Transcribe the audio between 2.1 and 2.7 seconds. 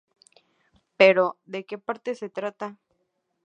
se trata?